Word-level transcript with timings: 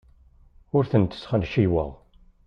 Ur 0.75 0.83
tent-sxenciweɣ. 0.91 1.91